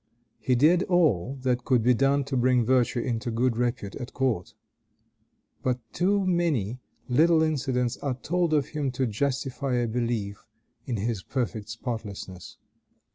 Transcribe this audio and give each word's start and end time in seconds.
He 0.39 0.55
did 0.55 0.81
all 0.85 1.37
that 1.43 1.63
could 1.63 1.83
be 1.83 1.93
done 1.93 2.23
to 2.23 2.35
bring 2.35 2.65
virtue 2.65 3.01
into 3.01 3.29
good 3.29 3.55
repute 3.55 3.95
at 3.97 4.13
court. 4.13 4.55
But 5.61 5.77
too 5.93 6.25
many 6.25 6.79
little 7.07 7.43
incidents 7.43 7.97
are 7.97 8.15
told 8.15 8.51
of 8.51 8.69
him 8.69 8.89
to 8.93 9.05
justify 9.05 9.75
a 9.75 9.87
belief 9.87 10.43
in 10.87 10.97
his 10.97 11.21
perfect 11.21 11.69
spotlessness. 11.69 12.57